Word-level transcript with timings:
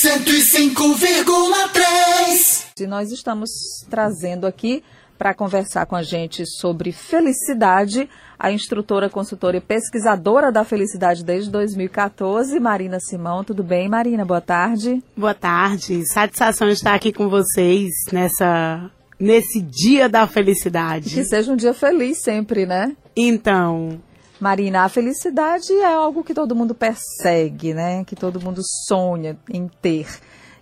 105,3. 0.00 2.66
E 2.78 2.86
nós 2.86 3.10
estamos 3.10 3.50
trazendo 3.90 4.46
aqui 4.46 4.84
para 5.18 5.34
conversar 5.34 5.86
com 5.86 5.96
a 5.96 6.04
gente 6.04 6.46
sobre 6.46 6.92
felicidade 6.92 8.08
a 8.38 8.52
instrutora, 8.52 9.10
consultora 9.10 9.56
e 9.56 9.60
pesquisadora 9.60 10.52
da 10.52 10.62
felicidade 10.62 11.24
desde 11.24 11.50
2014, 11.50 12.60
Marina 12.60 13.00
Simão. 13.00 13.42
Tudo 13.42 13.64
bem, 13.64 13.88
Marina? 13.88 14.24
Boa 14.24 14.40
tarde. 14.40 15.02
Boa 15.16 15.34
tarde. 15.34 16.06
Satisfação 16.06 16.68
estar 16.68 16.94
aqui 16.94 17.12
com 17.12 17.28
vocês 17.28 17.90
nessa 18.12 18.88
nesse 19.18 19.60
dia 19.60 20.08
da 20.08 20.28
felicidade. 20.28 21.10
Que 21.10 21.24
seja 21.24 21.52
um 21.52 21.56
dia 21.56 21.74
feliz 21.74 22.18
sempre, 22.18 22.66
né? 22.66 22.94
Então, 23.16 24.00
Marina, 24.40 24.84
a 24.84 24.88
felicidade 24.88 25.72
é 25.72 25.92
algo 25.92 26.22
que 26.22 26.32
todo 26.32 26.54
mundo 26.54 26.74
persegue, 26.74 27.74
né? 27.74 28.04
Que 28.04 28.14
todo 28.14 28.40
mundo 28.40 28.60
sonha 28.86 29.36
em 29.50 29.68
ter. 29.82 30.06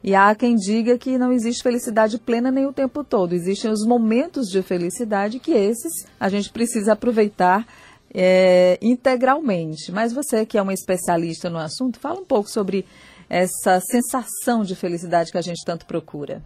E 0.02 0.14
há 0.14 0.34
quem 0.34 0.54
diga 0.54 0.96
que 0.96 1.18
não 1.18 1.32
existe 1.32 1.62
felicidade 1.62 2.18
plena 2.18 2.50
nem 2.50 2.64
o 2.64 2.72
tempo 2.72 3.04
todo. 3.04 3.34
Existem 3.34 3.70
os 3.70 3.84
momentos 3.84 4.48
de 4.48 4.62
felicidade 4.62 5.38
que 5.38 5.50
esses 5.50 6.06
a 6.18 6.28
gente 6.28 6.50
precisa 6.50 6.92
aproveitar 6.92 7.66
é, 8.14 8.78
integralmente. 8.80 9.92
Mas 9.92 10.12
você 10.12 10.46
que 10.46 10.56
é 10.56 10.62
uma 10.62 10.72
especialista 10.72 11.50
no 11.50 11.58
assunto, 11.58 12.00
fala 12.00 12.20
um 12.20 12.24
pouco 12.24 12.48
sobre 12.48 12.86
essa 13.28 13.80
sensação 13.80 14.62
de 14.62 14.74
felicidade 14.74 15.30
que 15.30 15.38
a 15.38 15.42
gente 15.42 15.64
tanto 15.66 15.84
procura. 15.84 16.42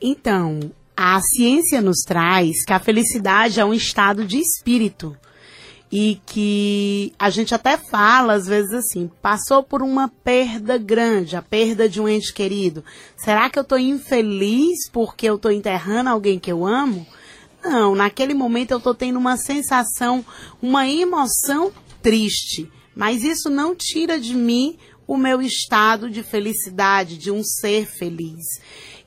Então, 0.00 0.60
a 0.96 1.20
ciência 1.20 1.82
nos 1.82 2.02
traz 2.06 2.64
que 2.64 2.72
a 2.72 2.78
felicidade 2.78 3.60
é 3.60 3.64
um 3.64 3.74
estado 3.74 4.24
de 4.24 4.38
espírito 4.38 5.16
e 5.96 6.20
que 6.26 7.12
a 7.16 7.30
gente 7.30 7.54
até 7.54 7.76
fala 7.76 8.32
às 8.32 8.48
vezes 8.48 8.72
assim, 8.72 9.08
passou 9.22 9.62
por 9.62 9.80
uma 9.80 10.08
perda 10.08 10.76
grande, 10.76 11.36
a 11.36 11.40
perda 11.40 11.88
de 11.88 12.00
um 12.00 12.08
ente 12.08 12.32
querido. 12.32 12.84
Será 13.16 13.48
que 13.48 13.56
eu 13.56 13.62
estou 13.62 13.78
infeliz 13.78 14.90
porque 14.90 15.24
eu 15.24 15.36
estou 15.36 15.52
enterrando 15.52 16.10
alguém 16.10 16.36
que 16.36 16.50
eu 16.50 16.66
amo? 16.66 17.06
Não, 17.62 17.94
naquele 17.94 18.34
momento 18.34 18.72
eu 18.72 18.78
estou 18.78 18.92
tendo 18.92 19.20
uma 19.20 19.36
sensação, 19.36 20.26
uma 20.60 20.88
emoção 20.88 21.70
triste, 22.02 22.68
mas 22.92 23.22
isso 23.22 23.48
não 23.48 23.72
tira 23.72 24.18
de 24.18 24.34
mim 24.34 24.76
o 25.06 25.16
meu 25.16 25.40
estado 25.40 26.10
de 26.10 26.24
felicidade, 26.24 27.16
de 27.16 27.30
um 27.30 27.44
ser 27.44 27.86
feliz. 27.86 28.42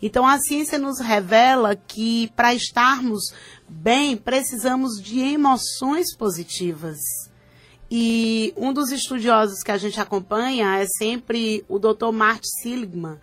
Então 0.01 0.27
a 0.27 0.39
ciência 0.39 0.77
nos 0.77 0.99
revela 0.99 1.75
que 1.75 2.31
para 2.35 2.53
estarmos 2.53 3.31
bem, 3.67 4.15
precisamos 4.15 5.01
de 5.01 5.19
emoções 5.19 6.15
positivas. 6.15 6.97
E 7.89 8.53
um 8.57 8.73
dos 8.73 8.91
estudiosos 8.91 9.63
que 9.63 9.71
a 9.71 9.77
gente 9.77 9.99
acompanha 9.99 10.77
é 10.77 10.85
sempre 10.85 11.63
o 11.69 11.79
Dr. 11.79 12.11
Martin 12.11 12.49
Seligman, 12.61 13.17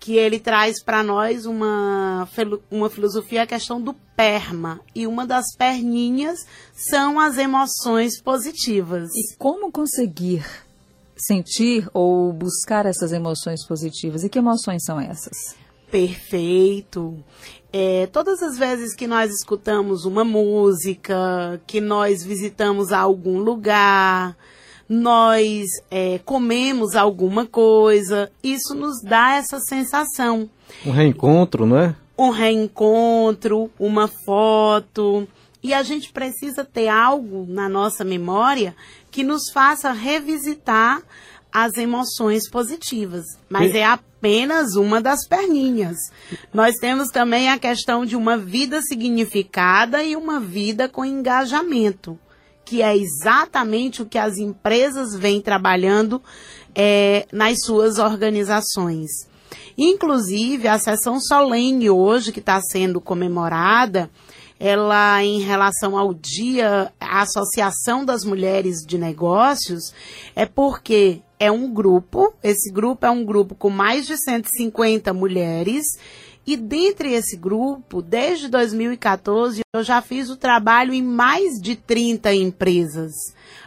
que 0.00 0.16
ele 0.16 0.40
traz 0.40 0.82
para 0.82 1.04
nós 1.04 1.46
uma, 1.46 2.28
uma 2.68 2.90
filosofia, 2.90 3.44
a 3.44 3.46
questão 3.46 3.80
do 3.80 3.94
perma. 4.16 4.80
E 4.92 5.06
uma 5.06 5.24
das 5.24 5.54
perninhas 5.56 6.40
são 6.90 7.20
as 7.20 7.38
emoções 7.38 8.20
positivas. 8.20 9.08
E 9.14 9.36
como 9.36 9.70
conseguir 9.70 10.44
sentir 11.16 11.88
ou 11.94 12.32
buscar 12.32 12.86
essas 12.86 13.12
emoções 13.12 13.64
positivas? 13.64 14.24
E 14.24 14.28
que 14.28 14.38
emoções 14.38 14.82
são 14.84 15.00
essas? 15.00 15.56
Perfeito. 15.90 17.16
É, 17.72 18.06
todas 18.06 18.42
as 18.42 18.58
vezes 18.58 18.94
que 18.94 19.06
nós 19.06 19.30
escutamos 19.30 20.04
uma 20.04 20.24
música, 20.24 21.60
que 21.66 21.80
nós 21.80 22.22
visitamos 22.22 22.92
algum 22.92 23.38
lugar, 23.38 24.36
nós 24.88 25.66
é, 25.90 26.18
comemos 26.24 26.96
alguma 26.96 27.44
coisa, 27.44 28.30
isso 28.42 28.74
nos 28.74 29.02
dá 29.02 29.34
essa 29.34 29.60
sensação. 29.60 30.48
Um 30.84 30.90
reencontro, 30.90 31.66
né? 31.66 31.94
Um 32.16 32.30
reencontro, 32.30 33.70
uma 33.78 34.08
foto. 34.08 35.28
E 35.62 35.74
a 35.74 35.82
gente 35.82 36.10
precisa 36.10 36.64
ter 36.64 36.88
algo 36.88 37.44
na 37.48 37.68
nossa 37.68 38.04
memória 38.04 38.74
que 39.10 39.22
nos 39.22 39.50
faça 39.52 39.92
revisitar 39.92 41.02
as 41.52 41.76
emoções 41.76 42.48
positivas. 42.50 43.24
Mas 43.48 43.74
é 43.74 43.84
apenas 43.84 44.74
uma 44.76 45.00
das 45.00 45.26
perninhas. 45.26 45.96
Nós 46.52 46.74
temos 46.76 47.08
também 47.08 47.48
a 47.48 47.58
questão 47.58 48.04
de 48.04 48.16
uma 48.16 48.36
vida 48.36 48.80
significada 48.82 50.02
e 50.02 50.16
uma 50.16 50.40
vida 50.40 50.88
com 50.88 51.04
engajamento, 51.04 52.18
que 52.64 52.82
é 52.82 52.96
exatamente 52.96 54.02
o 54.02 54.06
que 54.06 54.18
as 54.18 54.36
empresas 54.36 55.14
vêm 55.14 55.40
trabalhando 55.40 56.22
é, 56.74 57.26
nas 57.32 57.58
suas 57.64 57.98
organizações. 57.98 59.08
Inclusive, 59.76 60.68
a 60.68 60.78
sessão 60.78 61.20
solene 61.20 61.88
hoje, 61.88 62.32
que 62.32 62.40
está 62.40 62.60
sendo 62.60 63.00
comemorada, 63.00 64.10
ela 64.58 65.22
em 65.22 65.40
relação 65.40 65.96
ao 65.96 66.12
dia, 66.12 66.92
a 67.00 67.22
Associação 67.22 68.04
das 68.04 68.24
Mulheres 68.24 68.78
de 68.84 68.98
Negócios, 68.98 69.92
é 70.34 70.44
porque 70.44 71.22
é 71.38 71.50
um 71.50 71.72
grupo, 71.72 72.34
esse 72.42 72.70
grupo 72.70 73.06
é 73.06 73.10
um 73.10 73.24
grupo 73.24 73.54
com 73.54 73.70
mais 73.70 74.06
de 74.06 74.16
150 74.16 75.12
mulheres, 75.12 75.84
e 76.46 76.56
dentre 76.56 77.12
esse 77.12 77.36
grupo, 77.36 78.00
desde 78.00 78.48
2014, 78.48 79.60
eu 79.74 79.82
já 79.82 80.00
fiz 80.00 80.30
o 80.30 80.36
trabalho 80.36 80.94
em 80.94 81.02
mais 81.02 81.60
de 81.60 81.76
30 81.76 82.32
empresas, 82.32 83.12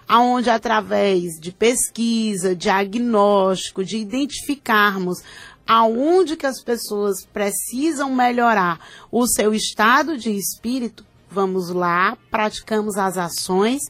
aonde 0.08 0.50
através 0.50 1.40
de 1.40 1.52
pesquisa, 1.52 2.56
diagnóstico, 2.56 3.84
de 3.84 3.98
identificarmos 3.98 5.20
aonde 5.68 6.36
que 6.36 6.46
as 6.46 6.62
pessoas 6.62 7.24
precisam 7.32 8.14
melhorar 8.14 8.80
o 9.12 9.26
seu 9.28 9.54
estado 9.54 10.18
de 10.18 10.32
espírito, 10.32 11.06
vamos 11.32 11.70
lá, 11.70 12.18
praticamos 12.30 12.98
as 12.98 13.18
ações 13.18 13.82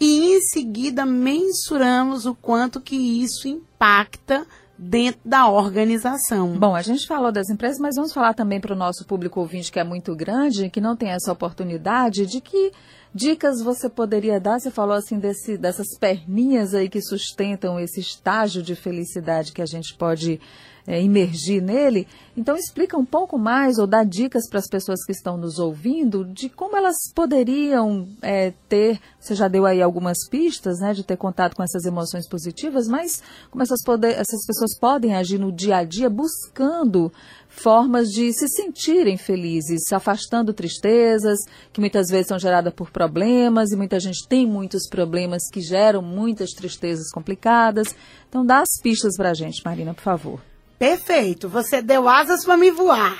e 0.00 0.34
em 0.34 0.40
seguida 0.40 1.06
mensuramos 1.06 2.26
o 2.26 2.34
quanto 2.34 2.80
que 2.80 2.96
isso 2.96 3.46
impacta 3.46 4.46
dentro 4.76 5.20
da 5.24 5.46
organização. 5.46 6.58
Bom, 6.58 6.74
a 6.74 6.80
gente 6.80 7.06
falou 7.06 7.30
das 7.30 7.50
empresas, 7.50 7.78
mas 7.78 7.96
vamos 7.96 8.12
falar 8.12 8.32
também 8.32 8.58
para 8.58 8.72
o 8.72 8.78
nosso 8.78 9.04
público 9.04 9.38
ouvinte 9.38 9.70
que 9.70 9.78
é 9.78 9.84
muito 9.84 10.16
grande, 10.16 10.70
que 10.70 10.80
não 10.80 10.96
tem 10.96 11.10
essa 11.10 11.30
oportunidade, 11.30 12.24
de 12.24 12.40
que 12.40 12.72
dicas 13.14 13.62
você 13.62 13.88
poderia 13.88 14.40
dar? 14.40 14.60
Você 14.60 14.70
falou 14.70 14.94
assim 14.94 15.18
desse, 15.18 15.56
dessas 15.56 15.98
perninhas 15.98 16.74
aí 16.74 16.88
que 16.88 17.00
sustentam 17.00 17.78
esse 17.78 18.00
estágio 18.00 18.62
de 18.62 18.74
felicidade 18.74 19.52
que 19.52 19.62
a 19.62 19.66
gente 19.66 19.94
pode 19.96 20.40
é, 20.86 21.00
imergir 21.00 21.62
nele. 21.62 22.06
Então, 22.36 22.56
explica 22.56 22.96
um 22.96 23.04
pouco 23.04 23.38
mais 23.38 23.78
ou 23.78 23.86
dá 23.86 24.02
dicas 24.02 24.48
para 24.48 24.58
as 24.58 24.68
pessoas 24.68 25.04
que 25.04 25.12
estão 25.12 25.36
nos 25.36 25.58
ouvindo 25.58 26.24
de 26.24 26.48
como 26.48 26.76
elas 26.76 26.96
poderiam 27.14 28.08
é, 28.22 28.52
ter. 28.68 29.00
Você 29.18 29.34
já 29.34 29.46
deu 29.48 29.66
aí 29.66 29.82
algumas 29.82 30.28
pistas, 30.28 30.80
né, 30.80 30.92
de 30.92 31.04
ter 31.04 31.16
contato 31.16 31.54
com 31.54 31.62
essas 31.62 31.84
emoções 31.84 32.28
positivas, 32.28 32.88
mas 32.88 33.22
como 33.50 33.62
essas, 33.62 33.82
poder, 33.84 34.12
essas 34.12 34.44
pessoas 34.46 34.78
podem 34.78 35.14
agir 35.14 35.38
no 35.38 35.52
dia 35.52 35.78
a 35.78 35.84
dia 35.84 36.08
buscando 36.08 37.12
formas 37.50 38.08
de 38.08 38.32
se 38.32 38.48
sentirem 38.48 39.18
felizes, 39.18 39.92
afastando 39.92 40.54
tristezas 40.54 41.38
que 41.72 41.80
muitas 41.80 42.08
vezes 42.08 42.28
são 42.28 42.38
geradas 42.38 42.72
por 42.72 42.90
problemas 42.90 43.70
e 43.70 43.76
muita 43.76 44.00
gente 44.00 44.26
tem 44.26 44.46
muitos 44.46 44.88
problemas 44.88 45.42
que 45.52 45.60
geram 45.60 46.00
muitas 46.00 46.50
tristezas 46.50 47.10
complicadas. 47.10 47.94
Então, 48.28 48.46
dá 48.46 48.60
as 48.60 48.80
pistas 48.82 49.16
para 49.16 49.30
a 49.30 49.34
gente, 49.34 49.60
Marina, 49.64 49.92
por 49.92 50.02
favor. 50.02 50.49
Perfeito, 50.80 51.46
você 51.46 51.82
deu 51.82 52.08
asas 52.08 52.42
para 52.42 52.56
me 52.56 52.70
voar, 52.70 53.14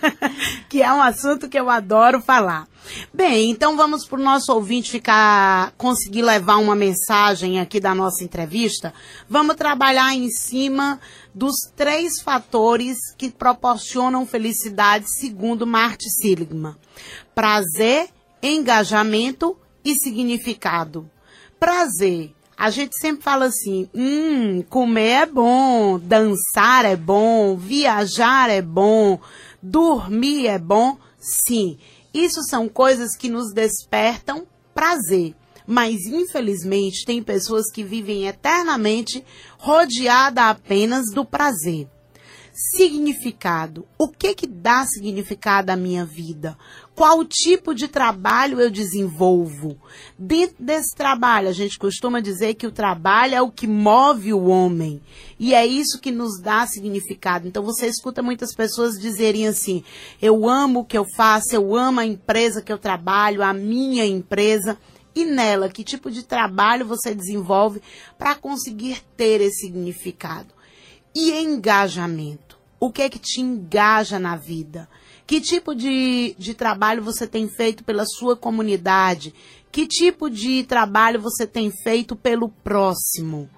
que 0.70 0.82
é 0.82 0.90
um 0.90 1.02
assunto 1.02 1.46
que 1.46 1.60
eu 1.60 1.68
adoro 1.68 2.18
falar. 2.18 2.66
Bem, 3.12 3.50
então 3.50 3.76
vamos 3.76 4.06
para 4.06 4.18
o 4.18 4.22
nosso 4.22 4.50
ouvinte 4.54 4.90
ficar 4.90 5.74
conseguir 5.76 6.22
levar 6.22 6.56
uma 6.56 6.74
mensagem 6.74 7.60
aqui 7.60 7.78
da 7.78 7.94
nossa 7.94 8.24
entrevista. 8.24 8.94
Vamos 9.28 9.56
trabalhar 9.56 10.14
em 10.14 10.30
cima 10.30 10.98
dos 11.34 11.56
três 11.76 12.22
fatores 12.22 12.96
que 13.18 13.30
proporcionam 13.30 14.24
felicidade, 14.24 15.04
segundo 15.10 15.66
Marty 15.66 16.08
Seligman: 16.08 16.74
prazer, 17.34 18.08
engajamento 18.42 19.58
e 19.84 19.94
significado. 19.94 21.10
Prazer 21.60 22.34
a 22.58 22.70
gente 22.70 22.98
sempre 22.98 23.22
fala 23.22 23.46
assim: 23.46 23.88
hum, 23.94 24.62
comer 24.62 25.22
é 25.22 25.26
bom, 25.26 25.96
dançar 25.96 26.84
é 26.84 26.96
bom, 26.96 27.56
viajar 27.56 28.50
é 28.50 28.60
bom, 28.60 29.20
dormir 29.62 30.48
é 30.48 30.58
bom. 30.58 30.98
Sim, 31.20 31.78
isso 32.12 32.42
são 32.42 32.68
coisas 32.68 33.16
que 33.16 33.28
nos 33.28 33.52
despertam 33.52 34.44
prazer. 34.74 35.36
Mas 35.64 36.06
infelizmente 36.06 37.04
tem 37.04 37.22
pessoas 37.22 37.70
que 37.70 37.84
vivem 37.84 38.26
eternamente 38.26 39.22
rodeada 39.58 40.48
apenas 40.48 41.12
do 41.14 41.24
prazer. 41.24 41.86
Significado. 42.60 43.86
O 43.96 44.08
que 44.08 44.34
que 44.34 44.44
dá 44.44 44.84
significado 44.84 45.70
à 45.70 45.76
minha 45.76 46.04
vida? 46.04 46.58
Qual 46.92 47.24
tipo 47.24 47.72
de 47.72 47.86
trabalho 47.86 48.60
eu 48.60 48.68
desenvolvo? 48.68 49.80
Dentro 50.18 50.56
desse 50.58 50.92
trabalho, 50.96 51.48
a 51.48 51.52
gente 51.52 51.78
costuma 51.78 52.18
dizer 52.18 52.54
que 52.54 52.66
o 52.66 52.72
trabalho 52.72 53.36
é 53.36 53.40
o 53.40 53.48
que 53.48 53.68
move 53.68 54.32
o 54.32 54.46
homem. 54.46 55.00
E 55.38 55.54
é 55.54 55.64
isso 55.64 56.00
que 56.00 56.10
nos 56.10 56.40
dá 56.40 56.66
significado. 56.66 57.46
Então 57.46 57.62
você 57.62 57.86
escuta 57.86 58.24
muitas 58.24 58.52
pessoas 58.52 58.98
dizerem 58.98 59.46
assim: 59.46 59.84
eu 60.20 60.48
amo 60.48 60.80
o 60.80 60.84
que 60.84 60.98
eu 60.98 61.06
faço, 61.16 61.54
eu 61.54 61.76
amo 61.76 62.00
a 62.00 62.06
empresa 62.06 62.60
que 62.60 62.72
eu 62.72 62.78
trabalho, 62.78 63.40
a 63.40 63.52
minha 63.52 64.04
empresa. 64.04 64.76
E 65.14 65.24
nela, 65.24 65.68
que 65.68 65.84
tipo 65.84 66.10
de 66.10 66.24
trabalho 66.24 66.84
você 66.84 67.14
desenvolve 67.14 67.80
para 68.18 68.34
conseguir 68.34 69.00
ter 69.16 69.40
esse 69.40 69.66
significado? 69.66 70.57
E 71.20 71.32
engajamento. 71.32 72.56
O 72.78 72.92
que 72.92 73.02
é 73.02 73.08
que 73.08 73.18
te 73.18 73.40
engaja 73.40 74.20
na 74.20 74.36
vida? 74.36 74.88
Que 75.26 75.40
tipo 75.40 75.74
de, 75.74 76.36
de 76.38 76.54
trabalho 76.54 77.02
você 77.02 77.26
tem 77.26 77.48
feito 77.48 77.82
pela 77.82 78.06
sua 78.06 78.36
comunidade? 78.36 79.34
Que 79.72 79.84
tipo 79.84 80.30
de 80.30 80.62
trabalho 80.62 81.20
você 81.20 81.44
tem 81.44 81.72
feito 81.82 82.14
pelo 82.14 82.48
próximo? 82.48 83.50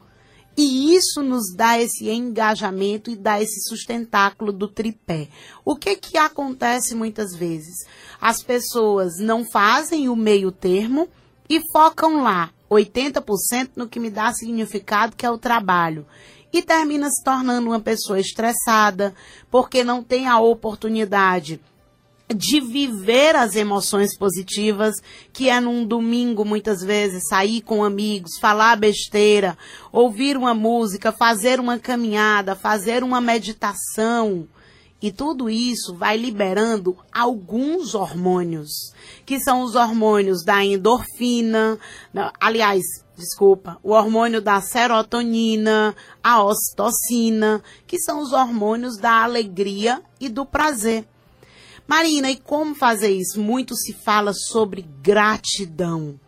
E 0.57 0.95
isso 0.95 1.23
nos 1.23 1.55
dá 1.55 1.79
esse 1.79 2.09
engajamento 2.09 3.11
e 3.11 3.15
dá 3.15 3.43
esse 3.43 3.61
sustentáculo 3.69 4.55
do 4.55 4.67
tripé. 4.67 5.29
O 5.63 5.77
que 5.77 5.97
que 5.97 6.17
acontece 6.17 6.95
muitas 6.95 7.37
vezes? 7.37 7.87
As 8.19 8.43
pessoas 8.43 9.19
não 9.19 9.45
fazem 9.45 10.09
o 10.09 10.17
meio 10.17 10.51
termo 10.51 11.07
e 11.47 11.61
focam 11.71 12.23
lá 12.23 12.55
80% 12.71 13.73
no 13.77 13.87
que 13.87 14.01
me 14.01 14.09
dá 14.09 14.33
significado, 14.33 15.15
que 15.15 15.27
é 15.27 15.31
o 15.31 15.37
trabalho 15.37 16.07
e 16.53 16.63
termina 16.63 17.09
se 17.11 17.23
tornando 17.23 17.69
uma 17.69 17.81
pessoa 17.81 18.19
estressada, 18.19 19.15
porque 19.51 19.85
não 19.85 20.03
tem 20.03 20.27
a 20.27 20.39
oportunidade 20.39 21.61
de 22.35 22.61
viver 22.61 23.35
as 23.35 23.57
emoções 23.57 24.17
positivas, 24.17 24.95
que 25.33 25.49
é 25.49 25.61
num 25.61 25.85
domingo 25.85 26.45
muitas 26.45 26.81
vezes 26.81 27.27
sair 27.29 27.61
com 27.61 27.83
amigos, 27.83 28.39
falar 28.41 28.77
besteira, 28.77 29.59
ouvir 29.93 30.37
uma 30.37 30.55
música, 30.55 31.13
fazer 31.13 31.59
uma 31.59 31.79
caminhada, 31.79 32.55
fazer 32.55 33.03
uma 33.03 33.21
meditação. 33.21 34.47
E 35.03 35.11
tudo 35.11 35.49
isso 35.49 35.95
vai 35.95 36.17
liberando 36.17 36.97
alguns 37.11 37.95
hormônios, 37.95 38.93
que 39.25 39.41
são 39.41 39.63
os 39.63 39.75
hormônios 39.75 40.45
da 40.45 40.63
endorfina, 40.63 41.79
aliás, 42.39 42.83
desculpa, 43.21 43.79
o 43.83 43.91
hormônio 43.91 44.41
da 44.41 44.61
serotonina, 44.61 45.95
a 46.23 46.43
ocitocina, 46.43 47.63
que 47.87 48.01
são 48.01 48.21
os 48.21 48.33
hormônios 48.33 48.97
da 48.97 49.23
alegria 49.23 50.03
e 50.19 50.29
do 50.29 50.45
prazer. 50.47 51.07
Marina, 51.87 52.31
e 52.31 52.37
como 52.37 52.75
fazer 52.75 53.11
isso? 53.11 53.41
Muito 53.41 53.77
se 53.77 53.93
fala 53.93 54.33
sobre 54.33 54.83
gratidão. 55.03 56.19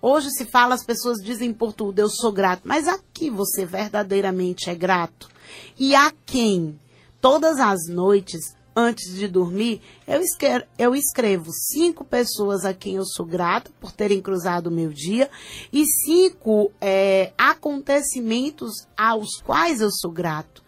Hoje 0.00 0.30
se 0.30 0.44
fala, 0.44 0.74
as 0.74 0.84
pessoas 0.84 1.18
dizem 1.18 1.52
por 1.52 1.72
tudo, 1.72 1.98
eu 1.98 2.08
sou 2.08 2.32
grato. 2.32 2.62
Mas 2.64 2.86
a 2.86 2.98
que 3.12 3.30
você 3.30 3.64
verdadeiramente 3.64 4.68
é 4.68 4.74
grato? 4.74 5.28
E 5.78 5.94
a 5.94 6.12
quem? 6.26 6.78
Todas 7.20 7.60
as 7.60 7.88
noites 7.88 8.54
antes 8.74 9.14
de 9.14 9.28
dormir, 9.28 9.80
eu 10.06 10.20
escrevo, 10.20 10.64
eu 10.78 10.94
escrevo 10.94 11.52
cinco 11.52 12.04
pessoas 12.04 12.64
a 12.64 12.74
quem 12.74 12.96
eu 12.96 13.04
sou 13.04 13.26
grata 13.26 13.70
por 13.80 13.92
terem 13.92 14.20
cruzado 14.20 14.68
o 14.68 14.72
meu 14.72 14.92
dia 14.92 15.30
e 15.72 15.84
cinco 15.84 16.72
é, 16.80 17.32
acontecimentos 17.36 18.86
aos 18.96 19.40
quais 19.42 19.80
eu 19.80 19.90
sou 19.90 20.10
grato. 20.10 20.62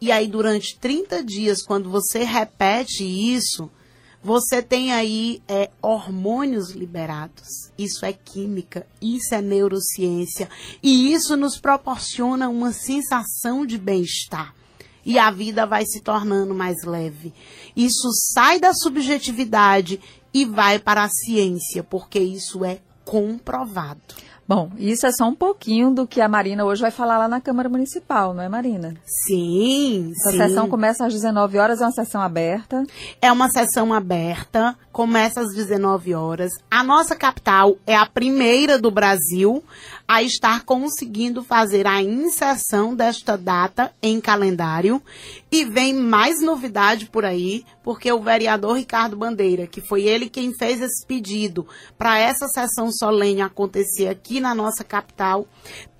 E 0.00 0.12
aí, 0.12 0.26
durante 0.26 0.78
30 0.78 1.24
dias, 1.24 1.62
quando 1.62 1.88
você 1.88 2.24
repete 2.24 3.04
isso, 3.04 3.70
você 4.22 4.60
tem 4.60 4.92
aí 4.92 5.42
é, 5.48 5.70
hormônios 5.80 6.72
liberados. 6.72 7.70
Isso 7.78 8.04
é 8.04 8.12
química, 8.12 8.86
isso 9.00 9.34
é 9.34 9.40
neurociência. 9.40 10.48
E 10.82 11.12
isso 11.12 11.36
nos 11.36 11.58
proporciona 11.58 12.48
uma 12.48 12.72
sensação 12.72 13.64
de 13.64 13.78
bem-estar 13.78 14.54
e 15.04 15.18
a 15.18 15.30
vida 15.30 15.66
vai 15.66 15.84
se 15.84 16.00
tornando 16.00 16.54
mais 16.54 16.84
leve. 16.84 17.32
Isso 17.76 18.10
sai 18.32 18.58
da 18.58 18.72
subjetividade 18.72 20.00
e 20.32 20.44
vai 20.44 20.78
para 20.78 21.04
a 21.04 21.08
ciência, 21.08 21.82
porque 21.82 22.18
isso 22.18 22.64
é 22.64 22.80
comprovado. 23.04 24.00
Bom, 24.46 24.70
isso 24.76 25.06
é 25.06 25.10
só 25.12 25.24
um 25.26 25.34
pouquinho 25.34 25.90
do 25.90 26.06
que 26.06 26.20
a 26.20 26.28
Marina 26.28 26.64
hoje 26.64 26.82
vai 26.82 26.90
falar 26.90 27.16
lá 27.16 27.26
na 27.26 27.40
Câmara 27.40 27.68
Municipal, 27.68 28.34
não 28.34 28.42
é, 28.42 28.48
Marina? 28.48 28.94
Sim, 29.26 30.12
Essa 30.20 30.32
sim. 30.32 30.36
sessão 30.36 30.68
começa 30.68 31.06
às 31.06 31.14
19 31.14 31.58
horas, 31.58 31.80
é 31.80 31.84
uma 31.84 31.92
sessão 31.92 32.20
aberta. 32.20 32.84
É 33.22 33.32
uma 33.32 33.48
sessão 33.48 33.92
aberta, 33.92 34.76
começa 34.92 35.40
às 35.40 35.54
19 35.54 36.14
horas. 36.14 36.52
A 36.70 36.84
nossa 36.84 37.16
capital 37.16 37.76
é 37.86 37.96
a 37.96 38.04
primeira 38.04 38.78
do 38.78 38.90
Brasil 38.90 39.64
a 40.06 40.22
estar 40.22 40.64
conseguindo 40.64 41.42
fazer 41.42 41.86
a 41.86 42.02
inserção 42.02 42.94
desta 42.94 43.38
data 43.38 43.90
em 44.02 44.20
calendário. 44.20 45.02
E 45.50 45.64
vem 45.64 45.94
mais 45.94 46.42
novidade 46.42 47.06
por 47.06 47.24
aí, 47.24 47.64
porque 47.82 48.12
o 48.12 48.20
vereador 48.20 48.76
Ricardo 48.76 49.16
Bandeira, 49.16 49.66
que 49.66 49.80
foi 49.80 50.02
ele 50.02 50.28
quem 50.28 50.52
fez 50.58 50.80
esse 50.80 51.06
pedido 51.06 51.66
para 51.96 52.18
essa 52.18 52.46
sessão 52.48 52.90
solene 52.90 53.40
acontecer 53.40 54.08
aqui 54.34 54.40
na 54.40 54.54
nossa 54.54 54.82
capital, 54.82 55.46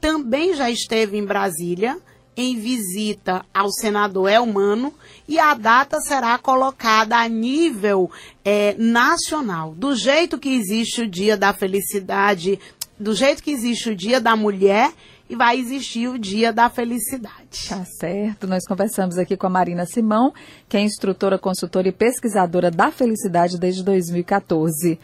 também 0.00 0.54
já 0.54 0.68
esteve 0.68 1.16
em 1.16 1.24
Brasília 1.24 1.96
em 2.36 2.56
visita 2.58 3.44
ao 3.54 3.70
senador 3.70 4.28
Elmano 4.28 4.92
e 5.28 5.38
a 5.38 5.54
data 5.54 6.00
será 6.00 6.36
colocada 6.36 7.16
a 7.16 7.28
nível 7.28 8.10
é, 8.44 8.74
nacional. 8.76 9.72
Do 9.72 9.94
jeito 9.94 10.36
que 10.36 10.48
existe 10.48 11.02
o 11.02 11.08
Dia 11.08 11.36
da 11.36 11.52
Felicidade 11.52 12.58
do 12.98 13.14
jeito 13.14 13.40
que 13.40 13.52
existe 13.52 13.90
o 13.90 13.94
Dia 13.94 14.20
da 14.20 14.34
Mulher 14.34 14.92
e 15.30 15.36
vai 15.36 15.60
existir 15.60 16.08
o 16.08 16.18
Dia 16.18 16.52
da 16.52 16.68
Felicidade. 16.68 17.68
Tá 17.68 17.84
certo. 17.84 18.48
Nós 18.48 18.66
conversamos 18.66 19.16
aqui 19.16 19.36
com 19.36 19.46
a 19.46 19.50
Marina 19.50 19.86
Simão, 19.86 20.34
que 20.68 20.76
é 20.76 20.80
instrutora, 20.80 21.38
consultora 21.38 21.86
e 21.86 21.92
pesquisadora 21.92 22.68
da 22.68 22.90
felicidade 22.90 23.58
desde 23.58 23.84
2014. 23.84 24.98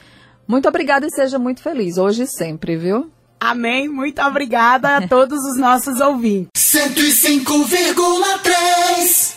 Muito 0.50 0.68
obrigada 0.68 1.06
e 1.06 1.10
seja 1.14 1.38
muito 1.38 1.62
feliz, 1.62 1.96
hoje 1.96 2.24
e 2.24 2.26
sempre, 2.26 2.76
viu? 2.76 3.08
Amém. 3.40 3.88
Muito 3.88 4.22
obrigada 4.22 4.98
a 4.98 5.08
todos 5.08 5.42
os 5.44 5.58
nossos 5.58 6.00
ouvintes. 6.00 6.50
105,3 6.54 9.30